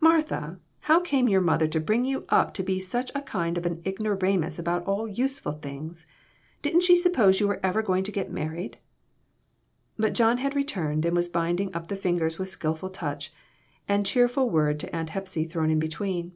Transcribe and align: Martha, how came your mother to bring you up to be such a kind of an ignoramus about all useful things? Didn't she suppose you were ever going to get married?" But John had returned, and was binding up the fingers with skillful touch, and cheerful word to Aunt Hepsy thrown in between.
Martha, 0.00 0.58
how 0.80 0.98
came 0.98 1.28
your 1.28 1.40
mother 1.40 1.68
to 1.68 1.78
bring 1.78 2.04
you 2.04 2.24
up 2.28 2.52
to 2.52 2.64
be 2.64 2.80
such 2.80 3.12
a 3.14 3.22
kind 3.22 3.56
of 3.56 3.64
an 3.64 3.80
ignoramus 3.86 4.58
about 4.58 4.84
all 4.84 5.06
useful 5.06 5.52
things? 5.52 6.06
Didn't 6.60 6.80
she 6.82 6.96
suppose 6.96 7.38
you 7.38 7.46
were 7.46 7.60
ever 7.62 7.82
going 7.82 8.02
to 8.02 8.10
get 8.10 8.28
married?" 8.28 8.78
But 9.96 10.12
John 10.12 10.38
had 10.38 10.56
returned, 10.56 11.04
and 11.04 11.14
was 11.14 11.28
binding 11.28 11.72
up 11.72 11.86
the 11.86 11.94
fingers 11.94 12.36
with 12.36 12.48
skillful 12.48 12.90
touch, 12.90 13.32
and 13.86 14.04
cheerful 14.04 14.50
word 14.50 14.80
to 14.80 14.92
Aunt 14.96 15.10
Hepsy 15.10 15.44
thrown 15.44 15.70
in 15.70 15.78
between. 15.78 16.32